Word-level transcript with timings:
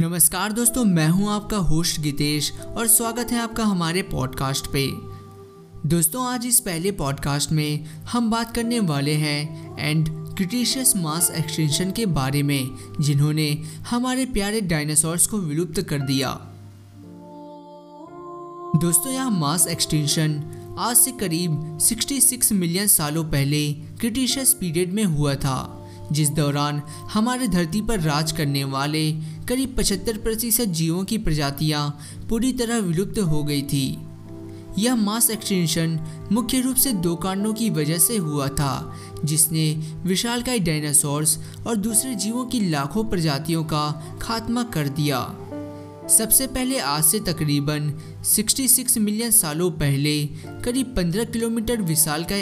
नमस्कार 0.00 0.52
दोस्तों, 0.52 0.84
मैं 0.84 1.08
हूँ 1.08 1.28
आपका 1.30 1.56
होस्ट 1.56 2.00
गितेश 2.00 2.52
और 2.76 2.86
स्वागत 2.86 3.30
है 3.32 3.38
आपका 3.40 3.64
हमारे 3.64 4.02
पॉडकास्ट 4.02 4.66
पे। 4.66 4.86
दोस्तों, 5.88 6.24
आज 6.26 6.46
इस 6.46 6.60
पहले 6.60 6.90
पॉडकास्ट 6.92 7.52
में 7.52 7.84
हम 8.12 8.30
बात 8.30 8.54
करने 8.54 8.80
वाले 8.80 9.12
हैं 9.12 9.76
एंड 9.78 10.08
क्रिटिशियस 10.36 10.96
मास 10.96 11.30
एक्सटेंशन 11.30 11.90
के 11.90 12.06
बारे 12.06 12.42
में, 12.42 12.70
जिन्होंने 13.00 13.48
हमारे 13.90 14.26
प्यारे 14.26 14.60
डायनासोर्स 14.60 15.26
को 15.26 15.38
विलुप्त 15.38 15.80
कर 15.82 15.98
दिया। 15.98 16.32
दोस्तों, 18.80 19.12
यह 19.12 19.30
मास 19.30 19.66
एक्सटेंशन 19.66 20.42
आज 20.78 20.96
से 20.96 21.12
करीब 21.12 21.78
66 21.80 22.52
मिलियन 22.52 22.86
सालों 22.86 23.24
पहले 23.24 23.72
क्रिटिशियस 23.72 24.54
पीरियड 24.54 24.92
में 24.92 25.04
हुआ 25.04 25.34
था, 25.34 25.72
जिस 26.12 26.28
दौरान 26.30 26.82
हमारे 27.12 27.48
धरती 27.48 27.80
पर 27.80 28.00
राज 28.00 28.32
करने 28.32 28.64
वाले 28.64 29.10
करीब 29.48 29.76
75 29.76 30.16
प्रतिशत 30.16 30.64
जीवों 30.64 31.04
की 31.04 31.18
प्रजातियाँ 31.18 32.00
पूरी 32.30 32.52
तरह 32.52 32.78
विलुप्त 32.78 33.18
हो 33.18 33.44
गई 33.44 33.62
थी। 33.62 33.98
यह 34.78 34.94
मास 34.94 35.30
एक्सटेंशन 35.30 36.00
मुख्य 36.32 36.60
रूप 36.60 36.76
से 36.76 36.92
दो 36.92 37.16
कारणों 37.16 37.52
की 37.54 37.70
वजह 37.70 37.98
से 37.98 38.16
हुआ 38.16 38.48
था, 38.48 38.96
जिसने 39.24 39.92
विशालकाय 40.02 40.58
डायनासोर्स 40.58 41.38
और 41.66 41.76
दूसरे 41.76 42.14
जीवों 42.14 42.44
की 42.44 42.60
लाखों 42.70 43.04
प्रजातियों 43.04 43.64
का 43.64 44.18
खात्मा 44.22 44.62
कर 44.62 44.88
दिया। 44.88 45.36
सबसे 46.08 46.46
पहले 46.46 46.78
आज 46.78 47.04
से 47.04 47.20
तकरीबन 47.20 47.92
66 48.24 48.98
मिलियन 48.98 49.30
सालों 49.30 49.70
पहले 49.70 50.26
करीब 50.64 50.94
15 50.94 51.24
किलोमीटर 51.24 51.82
विशाल 51.82 52.24
का 52.32 52.36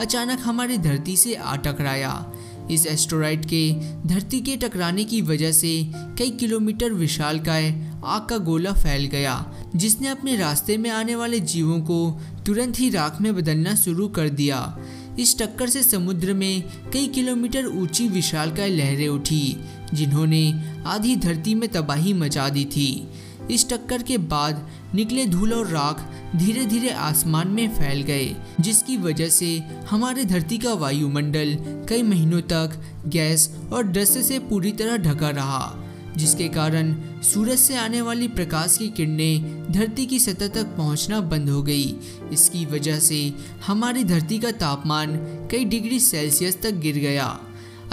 अचानक 0.00 0.40
हमारी 0.40 0.78
धरती 0.78 1.16
से 1.16 1.34
आ 1.34 1.56
टकराया 1.56 2.32
इस 2.70 2.86
एस्ट्रोराइड 2.86 3.44
के 3.44 3.72
धरती 4.06 4.40
के 4.40 4.56
टकराने 4.56 5.04
की 5.04 5.20
वजह 5.22 5.52
से 5.52 5.90
कई 6.18 6.30
किलोमीटर 6.30 6.92
विशाल 6.92 7.38
का 7.38 7.54
आग 8.06 8.26
का 8.28 8.38
गोला 8.38 8.72
फैल 8.72 9.04
गया, 9.04 9.54
जिसने 9.76 10.08
अपने 10.08 10.36
रास्ते 10.36 10.76
में 10.76 10.90
आने 10.90 11.14
वाले 11.14 11.40
जीवों 11.40 11.80
को 11.80 12.20
तुरंत 12.46 12.80
ही 12.80 12.90
राख 12.90 13.20
में 13.20 13.34
बदलना 13.36 13.74
शुरू 13.74 14.08
कर 14.08 14.28
दिया। 14.28 14.78
इस 15.18 15.38
टक्कर 15.38 15.68
से 15.68 15.82
समुद्र 15.82 16.34
में 16.34 16.62
कई 16.92 17.06
किलोमीटर 17.06 17.66
ऊँची 17.66 18.08
विशालकाय 18.08 18.68
लहरें 18.68 19.08
उठी, 19.08 19.56
जिन्होंने 19.94 20.54
आधी 20.86 21.16
धरती 21.16 21.54
में 21.54 21.68
तबाही 21.68 22.12
मचा 22.12 22.48
दी 22.48 22.64
थी। 22.64 23.08
इस 23.50 23.68
टक्कर 23.70 24.02
के 24.02 24.18
बाद 24.18 24.66
निकले 24.94 25.26
धूल 25.26 25.52
और 25.52 25.68
राख 25.68 26.00
धीरे 26.36 26.64
धीरे 26.66 26.90
आसमान 26.90 27.48
में 27.48 27.68
फैल 27.74 28.02
गए, 28.02 28.34
जिसकी 28.60 28.96
वजह 28.96 29.28
से 29.28 29.56
हमारे 29.90 30.24
धरती 30.24 30.58
का 30.58 30.72
वायुमंडल 30.74 31.56
कई 31.88 32.02
महीनों 32.02 32.40
तक 32.52 32.80
गैस 33.06 33.50
और 33.72 33.86
डस्ट 33.86 34.18
से 34.20 34.38
पूरी 34.40 34.72
तरह 34.72 34.96
ढका 34.96 35.30
रहा, 35.30 35.74
जिसके 36.16 36.48
कारण 36.48 36.94
सूरज 37.22 37.58
से 37.58 37.76
आने 37.76 38.00
वाली 38.00 38.28
प्रकाश 38.28 38.76
की 38.78 38.88
किरणें 38.88 39.72
धरती 39.72 40.06
की 40.06 40.18
सतह 40.18 40.48
तक 40.48 40.76
पहुँचना 40.76 41.20
बंद 41.20 41.48
हो 41.50 41.62
गई। 41.62 41.94
इसकी 42.32 42.64
वजह 42.66 42.98
से 42.98 43.32
हमारी 43.66 44.04
धरती 44.04 44.38
का 44.38 44.50
तापमान 44.50 45.16
कई 45.50 45.64
डिग्री 45.64 46.00
सेल्सियस 46.00 46.62
तक 46.62 46.74
गिर 46.74 46.98
गया। 46.98 47.26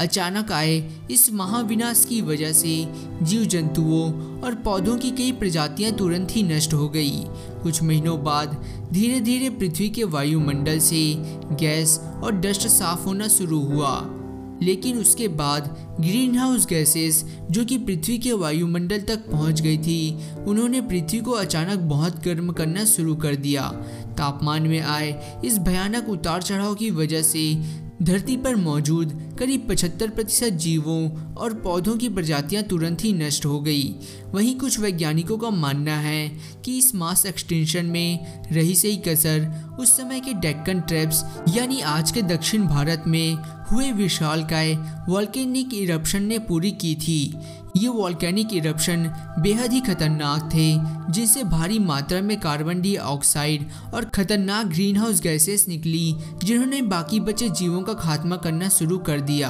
अचानक 0.02 0.52
आए 0.52 0.92
इस 1.12 1.34
महाविनाश 1.34 2.06
की 2.10 2.22
वजह 2.22 2.52
से। 2.52 2.88
जीव 3.22 3.46
जंतुओं 3.46 4.12
और 4.42 4.56
पौधों 4.56 4.98
की 4.98 5.12
कई 5.12 5.32
प्रजातियाँ 5.32 5.92
तुरंत 5.92 6.28
ही 6.32 6.44
नष्ट 6.44 6.74
हो 6.74 6.90
गई। 6.90 7.24
कुछ 7.64 7.84
महीनों 7.84 8.24
बाद 8.24 8.64
धीरे 8.94 9.20
धीरे 9.20 9.50
पृथ्वी 9.50 9.90
के 9.90 10.04
वायुमंडल 10.04 10.80
से 10.80 11.16
गैस 11.56 12.00
और 12.24 12.32
डस्ट 12.32 12.68
साफ़ 12.68 13.06
होना 13.06 13.28
शुरू 13.28 13.60
हुआ। 13.60 14.18
लेकिन 14.64 14.98
उसके 14.98 15.28
बाद 15.28 15.76
ग्रीन 16.00 16.38
हाउस 16.38 16.68
गैसेस 16.68 17.26
जो 17.52 17.66
कि 17.66 17.78
पृथ्वी 17.78 18.18
के 18.18 18.34
वायुमंडल 18.34 19.02
तक 19.02 19.32
पहुँच 19.32 19.62
गई 19.62 19.78
थी, 19.78 20.18
उन्होंने 20.48 20.82
पृथ्वी 20.82 21.20
को 21.20 21.32
अचानक 21.32 21.80
बहुत 21.80 22.24
गर्म 22.24 22.52
करना 22.52 22.86
शुरू 22.86 23.16
कर 23.16 23.36
दिया। 23.36 23.70
तापमान 24.18 24.62
में 24.62 24.82
आए 24.82 25.42
इस 25.46 25.58
भयानक 25.58 26.10
उतार 26.10 26.42
चढ़ाव 26.42 26.76
की 26.76 26.92
वजह 26.92 27.22
से 27.22 27.54
धरती 28.02 28.36
पर 28.38 28.56
मौजूद 28.56 29.12
करीब 29.40 29.68
75 29.68 30.10
प्रतिशत 30.10 30.54
जीवों 30.60 31.34
और 31.36 31.54
पौधों 31.54 31.96
की 31.98 32.08
प्रजातियाँ 32.10 32.64
तुरंत 32.64 33.04
ही 33.04 33.12
नष्ट 33.14 33.46
हो 33.46 33.60
गई। 33.62 33.84
वहीं 34.26 34.56
कुछ 34.60 34.80
वैज्ञानिकों 34.80 35.38
का 35.38 35.50
मानना 35.50 35.98
है 35.98 36.28
कि 36.66 36.78
इस 36.78 36.94
मास 36.96 37.26
एक्सटेंशन 37.26 37.86
में 37.86 38.48
रही 38.52 38.76
सही 38.76 38.98
कसर 38.98 39.46
उस 39.82 39.96
समय 39.98 40.20
के 40.20 40.34
डेक्कन 40.34 40.82
ट्रैप्स, 40.82 41.24
यानी 41.50 41.80
आज 41.82 42.12
के 42.12 42.22
दक्षिण 42.22 42.66
भारत 42.68 43.04
में, 43.08 43.34
हुए 43.72 43.92
विशालकाय 43.92 44.74
वॉल्केनिक 45.10 45.74
इरप्शन 45.74 46.24
ने 46.24 46.38
पूरी 46.40 46.72
की 46.72 46.94
थी। 46.96 47.38
ये 47.78 47.88
वॉल्केनिक 47.88 48.54
इरप्शन 48.54 49.08
बेहद 49.40 49.72
ही 49.72 49.80
खतरनाक 49.82 50.50
थे 50.54 50.68
जिनसे 51.12 51.44
भारी 51.44 51.80
मात्रा 51.80 52.22
में 52.22 52.40
कार्बन 52.40 52.82
डाइऑक्साइड 52.82 53.68
और 53.94 54.06
खतरनाक 54.06 54.66
ग्रीन 54.66 54.98
हाउस 54.98 55.22
गैसेस 55.22 55.66
निकली, 55.68 56.16
जिन्होंने 56.44 56.82
बाकी 56.82 57.20
बचे 57.20 57.50
जीवों 57.50 57.82
का 57.82 57.94
खात्मा 57.94 58.36
करना 58.36 58.70
शुरू 58.70 58.98
कर 58.98 59.20
दिया। 59.22 59.50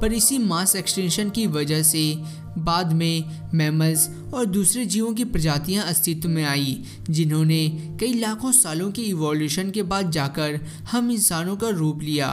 पर 0.00 0.12
इसी 0.12 0.38
मास 0.38 0.76
एक्सटेंशन 0.76 1.30
की 1.30 1.46
वजह 1.46 1.82
से 1.82 2.02
बाद 2.58 2.92
में 2.92 3.24
मैमल्स 3.54 4.08
और 4.34 4.46
दूसरे 4.46 4.84
जीवों 4.84 5.12
की 5.14 5.24
प्रजातियाँ 5.24 5.84
अस्तित्व 5.84 6.28
में 6.28 6.44
आई, 6.44 6.82
जिन्होंने 7.10 7.68
कई 8.00 8.14
लाखों 8.14 8.52
सालों 8.52 8.90
के 8.92 9.02
इवोल्यूशन 9.02 9.70
के 9.70 9.82
बाद 9.82 10.10
जाकर 10.10 10.60
हम 10.90 11.10
इंसानों 11.10 11.56
का 11.56 11.68
रूप 11.68 12.02
लिया। 12.02 12.32